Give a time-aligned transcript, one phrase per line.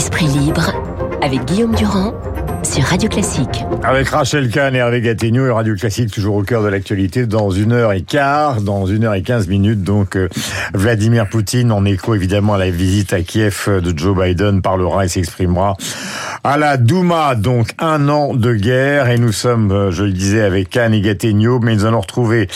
[0.00, 0.72] Esprit libre
[1.20, 2.14] avec Guillaume Durand
[2.62, 3.64] sur Radio Classique.
[3.82, 7.50] Avec Rachel Kahn et Hervé Gattegno et Radio Classique toujours au cœur de l'actualité dans
[7.50, 9.82] une heure et quart, dans une heure et quinze minutes.
[9.82, 10.30] Donc euh,
[10.72, 15.08] Vladimir Poutine, en écho évidemment à la visite à Kiev de Joe Biden, parlera et
[15.08, 15.76] s'exprimera
[16.44, 17.34] à la Douma.
[17.34, 21.00] Donc un an de guerre et nous sommes, euh, je le disais, avec Kahn et
[21.00, 22.48] Gattegno, mais nous allons retrouver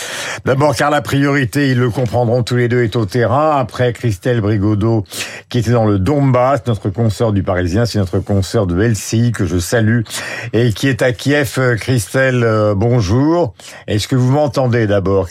[0.44, 3.56] d'abord car la priorité, ils le comprendront tous les deux, est au terrain.
[3.56, 5.04] Après Christelle Brigodeau
[5.48, 9.46] qui était dans le Donbass, notre consoeur du Parisien, c'est notre consoeur de LCI que
[9.46, 10.02] je salue
[10.52, 11.54] et qui est à Kiev.
[11.58, 13.54] Euh, Christelle, euh, bonjour.
[13.86, 15.28] Est-ce que vous m'entendez d'abord?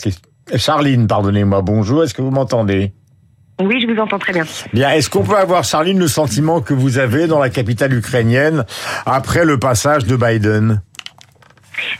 [0.54, 2.04] Charline, pardonnez-moi, bonjour.
[2.04, 2.92] Est-ce que vous m'entendez?
[3.60, 4.44] Oui, je vous entends très bien.
[4.72, 8.64] Bien, est-ce qu'on peut avoir, Charline, le sentiment que vous avez dans la capitale ukrainienne
[9.06, 10.80] après le passage de Biden?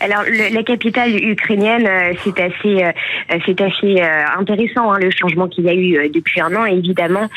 [0.05, 5.11] Alors, le, la capitale ukrainienne, euh, c'est assez, euh, c'est assez euh, intéressant hein, le
[5.11, 6.67] changement qu'il y a eu depuis un an.
[6.67, 7.31] Et évidemment,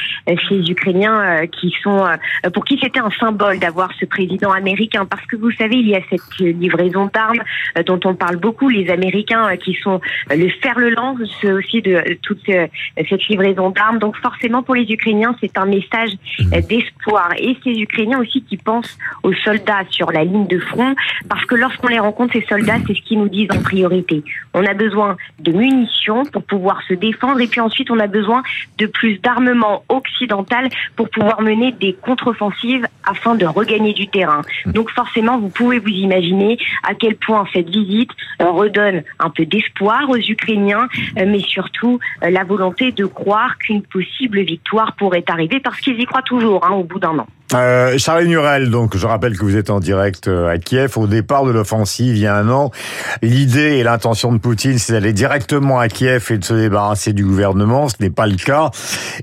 [0.50, 2.06] ces Ukrainiens qui sont,
[2.54, 5.96] pour qui c'était un symbole d'avoir ce président américain, parce que vous savez, il y
[5.96, 7.42] a cette livraison d'armes
[7.86, 8.68] dont on parle beaucoup.
[8.68, 14.00] Les Américains qui sont le fer le lance aussi de toute cette livraison d'armes.
[14.00, 16.60] Donc, forcément, pour les Ukrainiens, c'est un message mmh.
[16.68, 17.30] d'espoir.
[17.38, 20.96] Et ces Ukrainiens aussi qui pensent aux soldats sur la ligne de front,
[21.30, 24.24] parce que lorsqu'on les rencontre ces soldats, c'est ce qu'ils nous disent en priorité.
[24.54, 28.44] On a besoin de munitions pour pouvoir se défendre et puis ensuite on a besoin
[28.78, 34.42] de plus d'armement occidental pour pouvoir mener des contre-offensives afin de regagner du terrain.
[34.66, 39.46] Donc forcément, vous pouvez vous imaginer à quel point cette visite euh, redonne un peu
[39.46, 45.24] d'espoir aux Ukrainiens, euh, mais surtout euh, la volonté de croire qu'une possible victoire pourrait
[45.28, 47.28] arriver parce qu'ils y croient toujours hein, au bout d'un an.
[47.54, 50.98] Euh, Charlie Nurel, donc je rappelle que vous êtes en direct euh, à Kiev.
[50.98, 52.72] Au départ de l'offensive, il y a un an,
[53.22, 57.24] l'idée et l'intention de Poutine, c'est d'aller directement à Kiev et de se débarrasser du
[57.24, 57.88] gouvernement.
[57.88, 58.72] Ce n'est pas le cas,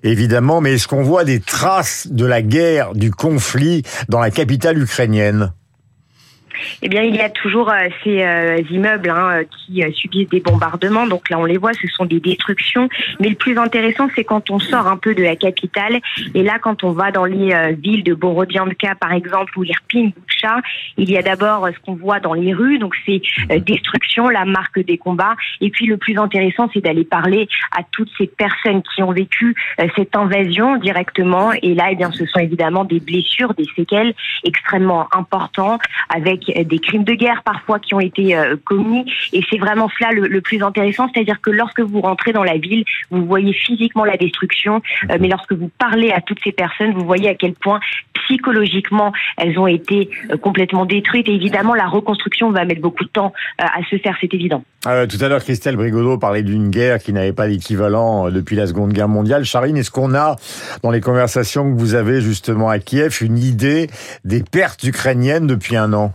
[0.02, 0.62] évidemment.
[0.62, 5.52] Mais est-ce qu'on voit des traces de la guerre, du conflit dans la capitale ukrainienne?
[6.82, 10.40] Eh bien, il y a toujours euh, ces euh, immeubles hein, qui euh, subissent des
[10.40, 11.06] bombardements.
[11.06, 12.88] Donc là, on les voit, ce sont des destructions.
[13.20, 16.00] Mais le plus intéressant, c'est quand on sort un peu de la capitale.
[16.34, 20.60] Et là, quand on va dans les villes de Borodianka, par exemple, ou Irpin, Boucha,
[20.96, 22.78] il y a d'abord ce qu'on voit dans les rues.
[22.78, 23.20] Donc c'est
[23.60, 25.36] destruction, la marque des combats.
[25.60, 29.54] Et puis le plus intéressant, c'est d'aller parler à toutes ces personnes qui ont vécu
[29.96, 31.52] cette invasion directement.
[31.62, 36.78] Et là, eh bien, ce sont évidemment des blessures, des séquelles extrêmement importantes avec des
[36.78, 39.04] crimes de guerre parfois qui ont été euh, commis.
[39.32, 42.84] Et c'est vraiment cela le, plus intéressant, c'est-à-dire que lorsque vous rentrez dans la ville,
[43.10, 47.04] vous voyez physiquement la destruction, euh, mais lorsque vous parlez à toutes ces personnes, vous
[47.04, 47.80] voyez à quel point
[48.24, 51.28] psychologiquement elles ont été euh, complètement détruites.
[51.28, 54.62] Et évidemment, la reconstruction va mettre beaucoup de temps à se faire, c'est évident.
[54.82, 58.92] tout à l'heure, Christelle Brigodeau parlait d'une guerre qui n'avait pas d'équivalent depuis la Seconde
[58.92, 59.44] Guerre mondiale.
[59.44, 60.36] Charine, est-ce qu'on a,
[60.82, 63.88] dans les conversations que vous avez justement à Kiev, une idée
[64.24, 66.12] des pertes ukrainiennes depuis un an?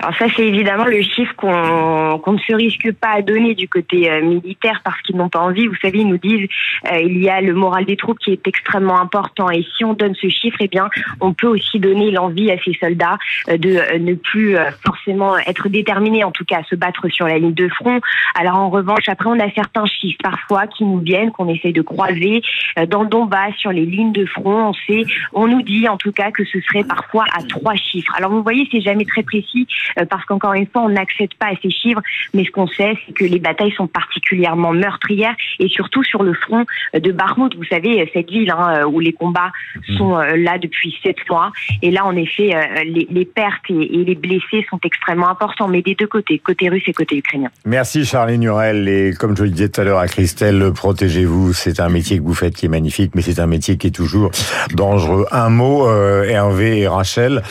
[0.00, 4.10] Alors ça, c'est évidemment le chiffre qu'on ne se risque pas à donner du côté
[4.10, 5.66] euh, militaire parce qu'ils n'ont pas envie.
[5.66, 6.48] Vous savez, ils nous disent
[6.92, 9.94] euh, il y a le moral des troupes qui est extrêmement important et si on
[9.94, 10.88] donne ce chiffre, eh bien,
[11.20, 16.22] on peut aussi donner l'envie à ces soldats euh, de ne plus forcément être déterminés,
[16.22, 18.00] en tout cas, à se battre sur la ligne de front.
[18.36, 21.82] Alors en revanche, après, on a certains chiffres parfois qui nous viennent, qu'on essaye de
[21.82, 22.42] croiser
[22.88, 24.68] dans le Donbass, sur les lignes de front.
[24.68, 28.12] On sait, on nous dit en tout cas que ce serait parfois à trois chiffres.
[28.16, 31.46] Alors vous voyez, c'est jamais très précis euh, parce qu'encore une fois, on n'accède pas
[31.46, 32.02] à ces chiffres,
[32.34, 36.34] mais ce qu'on sait, c'est que les batailles sont particulièrement meurtrières et surtout sur le
[36.34, 37.54] front de Bakhmut.
[37.56, 39.96] Vous savez, cette ville hein, où les combats mmh.
[39.96, 41.52] sont euh, là depuis sept mois.
[41.82, 45.94] Et là, en effet, euh, les, pertes et, les blessés sont extrêmement importants, mais des
[45.94, 47.50] deux côtés, côté russe et côté ukrainien.
[47.64, 48.88] Merci Charlie Nurel.
[48.88, 51.52] Et comme je le disais tout à l'heure à Christelle, protégez-vous.
[51.52, 53.94] C'est un métier que vous faites qui est magnifique, mais c'est un métier qui est
[53.94, 54.30] toujours
[54.74, 55.26] dangereux.
[55.30, 57.42] Un mot, Hervé et Rachel,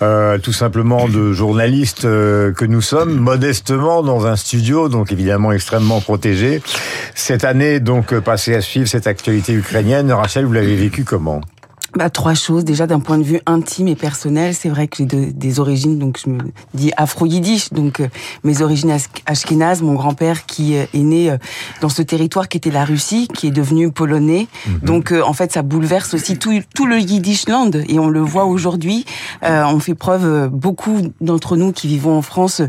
[0.00, 6.00] tout simplement de journaliste euh, que nous sommes, modestement dans un studio, donc évidemment extrêmement
[6.00, 6.62] protégé.
[7.14, 10.10] Cette année, donc, euh, passée à suivre cette actualité ukrainienne.
[10.12, 11.40] Rachel, vous l'avez vécu comment?
[11.94, 12.64] Bah, trois choses.
[12.64, 16.20] Déjà, d'un point de vue intime et personnel, c'est vrai que j'ai des origines, donc
[16.24, 16.38] je me
[16.74, 18.08] dis afro-yiddish, donc euh,
[18.44, 18.96] mes origines
[19.26, 21.34] ashkénazes, mon grand-père qui est né
[21.80, 24.48] dans ce territoire qui était la Russie, qui est devenu polonais.
[24.66, 24.78] Mhm.
[24.82, 29.04] Donc, en fait, ça bouleverse aussi tout, tout le Yiddishland, et on le voit aujourd'hui.
[29.42, 32.62] on fait preuve, beaucoup d'entre nous qui vivons en France,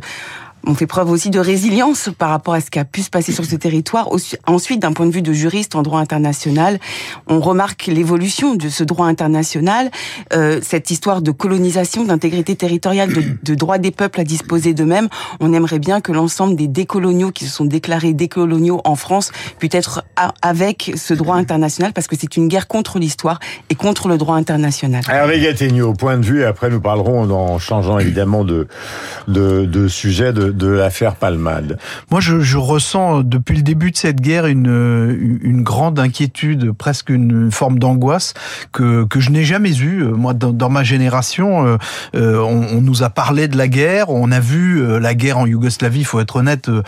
[0.65, 3.31] on fait preuve aussi de résilience par rapport à ce qui a pu se passer
[3.31, 4.09] sur ce territoire.
[4.45, 6.79] Ensuite, d'un point de vue de juriste en droit international,
[7.27, 9.89] on remarque l'évolution de ce droit international,
[10.33, 13.09] euh, cette histoire de colonisation, d'intégrité territoriale,
[13.44, 15.07] de, droit des peuples à disposer d'eux-mêmes.
[15.39, 19.75] On aimerait bien que l'ensemble des décoloniaux qui se sont déclarés décoloniaux en France puissent
[19.75, 20.03] être
[20.41, 23.39] avec ce droit international, parce que c'est une guerre contre l'histoire
[23.69, 25.03] et contre le droit international.
[25.09, 28.67] Hervé Gattegno, point de vue, après nous parlerons en changeant évidemment de,
[29.27, 31.77] de, de sujet de, de l'affaire Palmade.
[32.11, 37.09] Moi, je, je, ressens depuis le début de cette guerre une, une grande inquiétude, presque
[37.09, 38.33] une forme d'angoisse
[38.71, 40.03] que, que je n'ai jamais eue.
[40.03, 41.77] Moi, dans, dans ma génération, euh,
[42.15, 45.37] euh on, on, nous a parlé de la guerre, on a vu euh, la guerre
[45.37, 45.99] en Yougoslavie.
[45.99, 46.83] Il faut être honnête, euh,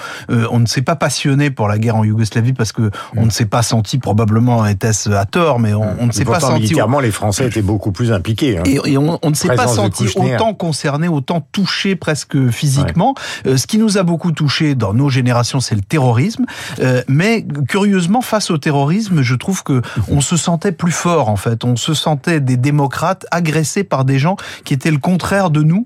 [0.52, 3.46] on ne s'est pas passionné pour la guerre en Yougoslavie parce que on ne s'est
[3.46, 6.62] pas senti probablement était-ce à tort, mais on, on ne s'est pas senti.
[6.62, 8.58] Militairement, les Français étaient beaucoup plus impliqués.
[8.58, 8.64] Hein.
[8.66, 13.16] Et, et, on, on ne s'est pas senti autant concerné, autant touché presque physiquement.
[13.46, 13.51] Ouais.
[13.58, 16.46] Ce qui nous a beaucoup touché dans nos générations, c'est le terrorisme.
[16.80, 21.36] Euh, mais curieusement, face au terrorisme, je trouve que on se sentait plus fort en
[21.36, 21.64] fait.
[21.64, 25.86] On se sentait des démocrates agressés par des gens qui étaient le contraire de nous,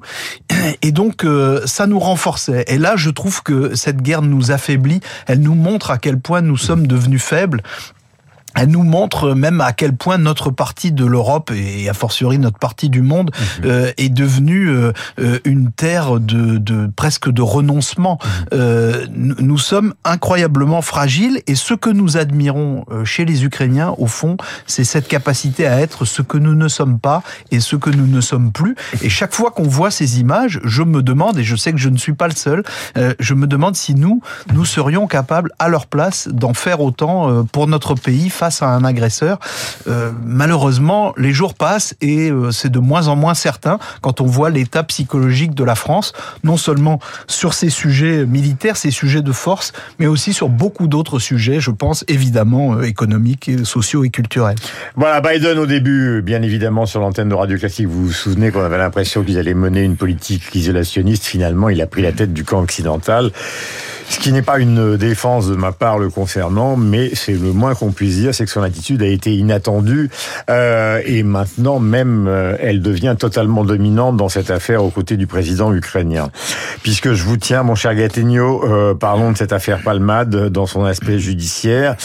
[0.81, 2.65] et donc euh, ça nous renforçait.
[2.67, 4.99] Et là, je trouve que cette guerre nous affaiblit.
[5.27, 7.61] Elle nous montre à quel point nous sommes devenus faibles
[8.55, 12.59] elle nous montre même à quel point notre partie de l'Europe et a fortiori notre
[12.59, 13.65] partie du monde mmh.
[13.65, 18.19] euh, est devenue euh, une terre de, de, presque de renoncement.
[18.21, 18.27] Mmh.
[18.53, 24.07] Euh, nous sommes incroyablement fragiles et ce que nous admirons euh, chez les Ukrainiens, au
[24.07, 24.37] fond,
[24.67, 28.07] c'est cette capacité à être ce que nous ne sommes pas et ce que nous
[28.07, 28.75] ne sommes plus.
[29.01, 31.89] Et chaque fois qu'on voit ces images, je me demande, et je sais que je
[31.89, 32.63] ne suis pas le seul,
[32.97, 34.21] euh, je me demande si nous,
[34.53, 38.67] nous serions capables à leur place d'en faire autant euh, pour notre pays face à
[38.67, 39.39] un agresseur.
[39.87, 44.25] Euh, malheureusement, les jours passent et euh, c'est de moins en moins certain quand on
[44.25, 46.13] voit l'état psychologique de la France,
[46.43, 51.19] non seulement sur ces sujets militaires, ces sujets de force, mais aussi sur beaucoup d'autres
[51.19, 54.57] sujets, je pense évidemment euh, économiques, sociaux et culturels.
[54.95, 58.63] Voilà, Biden au début, bien évidemment sur l'antenne de Radio Classique, vous vous souvenez qu'on
[58.63, 61.25] avait l'impression qu'ils allaient mener une politique isolationniste.
[61.25, 63.31] Finalement, il a pris la tête du camp occidental.
[64.09, 67.75] Ce qui n'est pas une défense de ma part le concernant, mais c'est le moins
[67.75, 70.09] qu'on puisse dire, c'est que son attitude a été inattendue
[70.49, 75.27] euh, et maintenant même euh, elle devient totalement dominante dans cette affaire aux côtés du
[75.27, 76.29] président ukrainien.
[76.83, 80.85] Puisque je vous tiens, mon cher Gattegno, euh, parlons de cette affaire Palmade dans son
[80.85, 81.95] aspect judiciaire.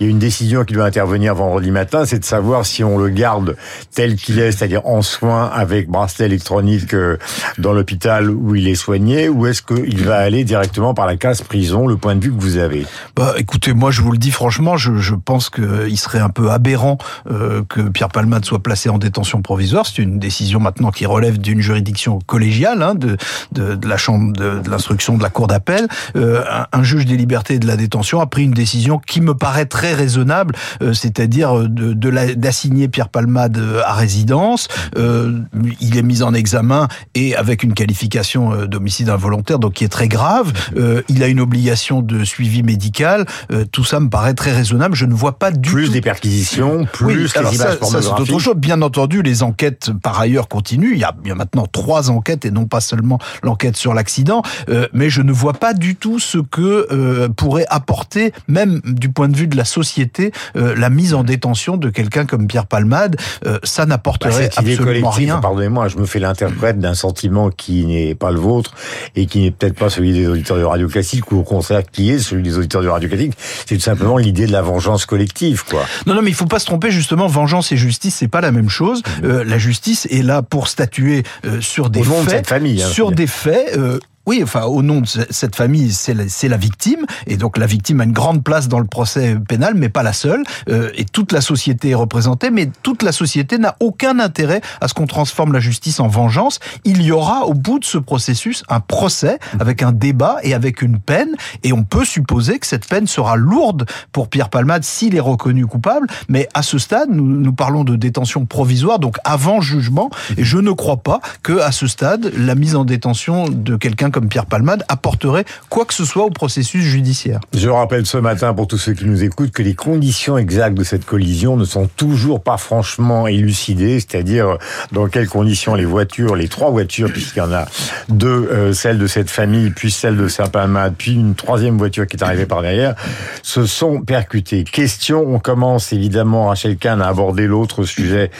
[0.00, 2.98] Il y a une décision qui doit intervenir vendredi matin, c'est de savoir si on
[2.98, 3.56] le garde
[3.94, 7.16] tel qu'il est, c'est-à-dire en soins avec bracelet électronique euh,
[7.58, 11.42] dans l'hôpital où il est soigné, ou est-ce qu'il va aller directement par la case
[11.48, 12.86] prison, le point de vue que vous avez
[13.16, 16.50] bah, Écoutez, moi je vous le dis franchement, je, je pense qu'il serait un peu
[16.50, 16.98] aberrant
[17.30, 19.86] euh, que Pierre Palmade soit placé en détention provisoire.
[19.86, 23.16] C'est une décision maintenant qui relève d'une juridiction collégiale, hein, de,
[23.52, 25.88] de, de, la chambre de, de l'instruction de la cour d'appel.
[26.16, 29.34] Euh, un, juge des libertés et de la détention a pris une décision qui me
[29.34, 34.68] paraît très raisonnable, euh, c'est-à-dire de, de d'assigner Pierre Palmade à résidence.
[34.96, 35.40] Euh,
[35.80, 39.88] il est mis en examen et avec une qualification euh, d'homicide involontaire, donc qui est
[39.88, 40.52] très grave.
[40.76, 43.26] Euh, il a une obligation de suivi médical.
[43.52, 44.94] Euh, tout ça me paraît très raisonnable.
[44.94, 45.92] Je ne vois pas du plus tout...
[45.92, 48.54] des perquisitions, plus oui, les alors images ça, ça c'est autre chose.
[48.56, 50.92] Bien entendu, les enquêtes par ailleurs continuent.
[50.92, 53.94] Il y a, il y a maintenant trois enquêtes et non pas seulement l'enquête sur
[53.94, 54.42] l'accident.
[54.68, 59.10] Euh, mais je ne vois pas du tout ce que euh, pourrait apporter, même du
[59.10, 63.16] point de vue de la société, la mise en détention de quelqu'un comme Pierre Palmade.
[63.62, 65.38] Ça n'apporterait bah, absolument rien.
[65.38, 68.74] Pardonnez-moi, je me fais l'interprète d'un sentiment qui n'est pas le vôtre
[69.16, 72.18] et qui n'est peut-être pas celui des auditeurs de Radio Classique au contraire qui est
[72.18, 73.32] celui des auditeurs de Radio Classique.
[73.66, 75.84] C'est tout simplement l'idée de la vengeance collective, quoi.
[76.06, 76.90] Non, non, mais il faut pas se tromper.
[76.90, 79.02] Justement, vengeance et justice, c'est pas la même chose.
[79.24, 82.46] Euh, la justice est là pour statuer euh, sur des Au nom faits, de cette
[82.46, 83.76] famille, hein, sur des faits.
[83.76, 88.02] Euh, oui, enfin, au nom de cette famille, c'est la, victime, et donc la victime
[88.02, 91.32] a une grande place dans le procès pénal, mais pas la seule, euh, et toute
[91.32, 95.54] la société est représentée, mais toute la société n'a aucun intérêt à ce qu'on transforme
[95.54, 96.60] la justice en vengeance.
[96.84, 100.82] Il y aura au bout de ce processus un procès avec un débat et avec
[100.82, 105.16] une peine, et on peut supposer que cette peine sera lourde pour Pierre Palmade s'il
[105.16, 109.62] est reconnu coupable, mais à ce stade, nous, nous parlons de détention provisoire, donc avant
[109.62, 113.74] jugement, et je ne crois pas que à ce stade, la mise en détention de
[113.76, 117.40] quelqu'un comme Pierre Palmade apporterait quoi que ce soit au processus judiciaire.
[117.54, 120.84] Je rappelle ce matin pour tous ceux qui nous écoutent que les conditions exactes de
[120.84, 124.58] cette collision ne sont toujours pas franchement élucidées, c'est-à-dire
[124.92, 127.66] dans quelles conditions les voitures, les trois voitures, puisqu'il y en a
[128.08, 132.16] deux, euh, celle de cette famille, puis celle de Saint-Palmade, puis une troisième voiture qui
[132.16, 132.94] est arrivée par derrière,
[133.42, 134.64] se sont percutées.
[134.64, 138.30] Question, on commence évidemment, Rachel Kahn a abordé l'autre sujet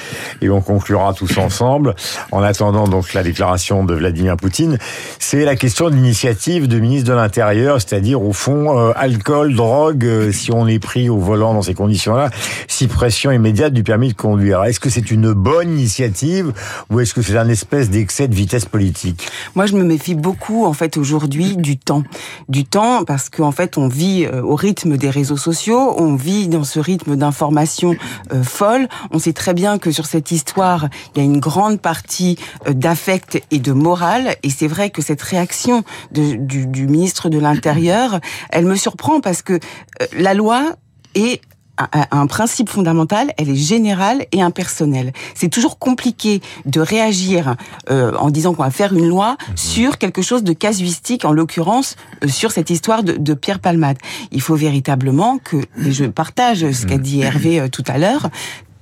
[0.41, 1.95] et on conclura tous ensemble.
[2.33, 4.79] En attendant donc la déclaration de Vladimir Poutine,
[5.19, 10.33] c'est la question Question de ministre de l'Intérieur, c'est-à-dire au fond, euh, alcool, drogue, euh,
[10.33, 12.31] si on est pris au volant dans ces conditions-là,
[12.69, 14.65] suppression immédiate du permis de conduire.
[14.65, 16.55] Est-ce que c'est une bonne initiative
[16.89, 19.29] ou est-ce que c'est un espèce d'excès de vitesse politique?
[19.57, 22.03] Moi, je me méfie beaucoup, en fait, aujourd'hui, du temps.
[22.49, 26.49] Du temps, parce qu'en fait, on vit euh, au rythme des réseaux sociaux, on vit
[26.49, 27.95] dans ce rythme d'information
[28.43, 28.89] folle.
[29.11, 33.43] On sait très bien que sur cette histoire, il y a une grande partie d'affect
[33.51, 35.48] et de morale, et c'est vrai que cette réaction
[36.11, 40.77] du, ministre de l'Intérieur, elle me surprend parce que euh, la loi
[41.15, 41.41] est
[42.11, 45.13] un principe fondamental, elle est générale et impersonnelle.
[45.37, 47.55] C'est toujours compliqué de réagir
[47.89, 49.57] euh, en disant qu'on va faire une loi mhm.
[49.57, 53.99] sur quelque chose de casuistique, en l'occurrence euh, sur cette histoire de, Pierre Palmade.
[54.33, 57.03] Il faut véritablement que, et je partage ce qu'a mhm.
[57.03, 58.29] dit Hervé tout à l'heure,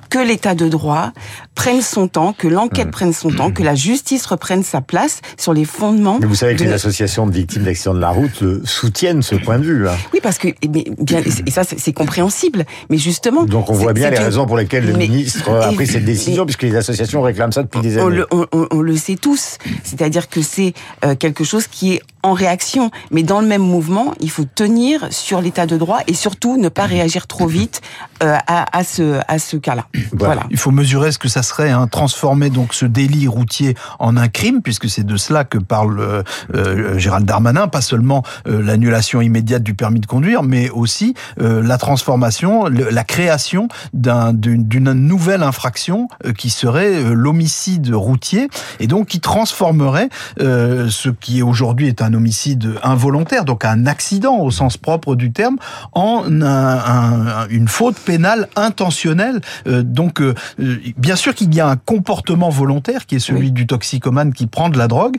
[0.09, 1.13] que l'état de droit
[1.55, 2.91] prenne son temps, que l'enquête mmh.
[2.91, 6.19] prenne son temps, que la justice reprenne sa place sur les fondements.
[6.21, 9.35] Mais vous savez que les associations de victimes d'accidents de la route euh, soutiennent ce
[9.35, 9.89] point de vue.
[9.89, 9.97] Hein.
[10.13, 13.45] Oui, parce que mais bien, et ça c'est compréhensible, mais justement.
[13.45, 16.63] Donc on voit bien les raisons pour lesquelles le ministre a pris cette décision, puisque
[16.63, 18.23] les associations réclament ça depuis des années.
[18.31, 20.73] On le, sait tous, c'est-à-dire que c'est
[21.05, 25.07] euh, quelque chose qui est en réaction, mais dans le même mouvement, il faut tenir
[25.11, 27.83] sur l'état de droit et surtout ne pas réagir trop vite
[28.23, 29.87] euh, à, à ce à ce cas-là.
[30.13, 30.45] Voilà.
[30.51, 34.29] Il faut mesurer ce que ça serait, hein, transformer donc ce délit routier en un
[34.29, 36.23] crime, puisque c'est de cela que parle euh,
[36.55, 41.79] euh Gérald Darmanin, pas seulement euh, l'annulation immédiate du permis de conduire, mais aussi la
[41.79, 48.49] transformation, la création d'une nouvelle infraction qui serait l'homicide routier,
[48.81, 54.51] et donc qui transformerait ce qui aujourd'hui est un homicide involontaire, donc un accident au
[54.51, 55.57] sens propre du terme,
[55.93, 59.41] en un, un, une faute pénale intentionnelle.
[59.67, 63.67] Donc, euh, euh, bien sûr qu'il y a un comportement volontaire qui est celui du
[63.67, 65.17] toxicomane qui prend de la drogue,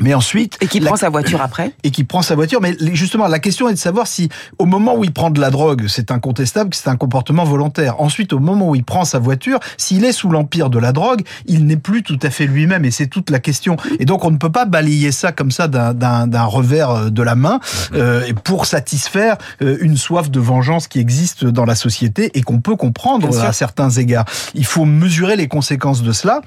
[0.00, 0.56] mais ensuite.
[0.60, 2.60] Et qui prend sa voiture après Et qui prend sa voiture.
[2.60, 5.50] Mais justement, la question est de savoir si, au moment où il prend de la
[5.50, 8.00] drogue, c'est incontestable que c'est un comportement volontaire.
[8.00, 11.22] Ensuite, au moment où il prend sa voiture, s'il est sous l'empire de la drogue,
[11.46, 12.84] il n'est plus tout à fait lui-même.
[12.84, 13.76] Et c'est toute la question.
[13.98, 17.34] Et donc, on ne peut pas balayer ça comme ça d'un revers euh, de la
[17.34, 17.60] main
[17.94, 22.60] euh, pour satisfaire euh, une soif de vengeance qui existe dans la société et qu'on
[22.60, 24.24] peut comprendre à certains égards.
[24.54, 26.40] Il faut mesurer les conséquences de cela.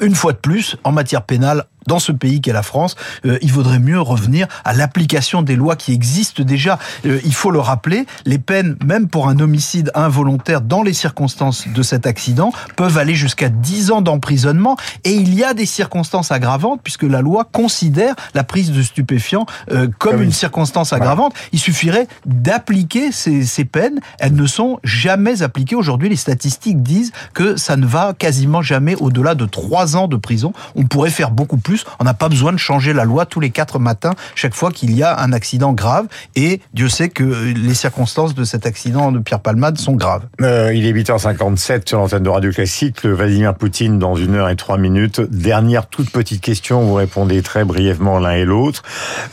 [0.00, 3.52] Une fois de plus, en matière pénale, dans ce pays qu'est la France, euh, il
[3.52, 6.78] vaudrait mieux revenir à l'application des lois qui existent déjà.
[7.04, 11.68] Euh, il faut le rappeler, les peines, même pour un homicide involontaire dans les circonstances
[11.68, 14.76] de cet accident, peuvent aller jusqu'à 10 ans d'emprisonnement.
[15.04, 19.46] Et il y a des circonstances aggravantes, puisque la loi considère la prise de stupéfiants
[19.70, 21.34] euh, comme une circonstance aggravante.
[21.52, 24.00] Il suffirait d'appliquer ces, ces peines.
[24.18, 25.76] Elles ne sont jamais appliquées.
[25.76, 30.16] Aujourd'hui, les statistiques disent que ça ne va quasiment jamais au-delà de 3 ans de
[30.16, 30.52] prison.
[30.74, 33.50] On pourrait faire beaucoup plus on n'a pas besoin de changer la loi tous les
[33.50, 36.06] quatre matins chaque fois qu'il y a un accident grave.
[36.34, 40.22] Et Dieu sait que les circonstances de cet accident de Pierre Palmade sont graves.
[40.40, 43.04] Euh, il est 8h57 sur l'antenne de Radio Classique.
[43.04, 45.20] Vladimir Poutine dans une heure et trois minutes.
[45.20, 48.82] Dernière toute petite question, vous répondez très brièvement l'un et l'autre.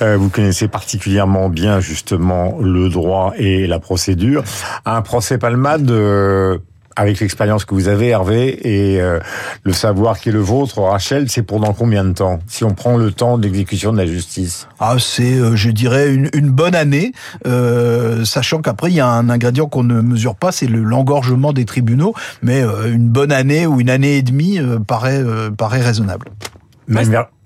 [0.02, 4.44] Euh, vous connaissez particulièrement bien justement le droit et la procédure.
[4.86, 5.90] Un procès Palmade...
[5.92, 6.58] Euh,
[6.96, 9.20] avec l'expérience que vous avez, Hervé, et euh,
[9.64, 12.98] le savoir qui est le vôtre, Rachel, c'est pendant combien de temps Si on prend
[12.98, 14.68] le temps d'exécution de la justice?
[14.80, 17.14] Ah, c'est, euh, je dirais, une, bonne année,
[17.48, 21.66] euh, sachant qu'après, il y a un ingrédient qu'on ne mesure pas, c'est l'engorgement des
[21.66, 25.24] tribunaux, mais une bonne année ou une année et demie paraît,
[25.58, 26.28] paraît raisonnable.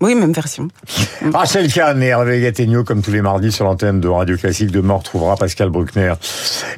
[0.01, 0.67] Oui, même version.
[1.33, 4.71] Rachel Kahn et Hervé Gattegno, comme tous les mardis sur l'antenne de Radio Classique.
[4.71, 6.13] Demain, on retrouvera Pascal Bruckner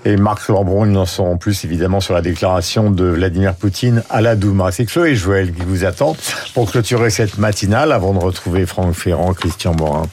[0.06, 0.86] et Marc Lambron.
[0.86, 4.72] Ils en seront plus, évidemment, sur la déclaration de Vladimir Poutine à la Douma.
[4.72, 6.16] C'est Chloé Joël qui vous attend
[6.54, 10.08] pour clôturer cette matinale avant de retrouver Franck Ferrand, Christian Morin.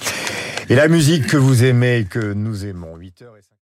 [0.69, 2.97] Et la musique que vous aimez et que nous aimons.
[2.99, 3.27] 8h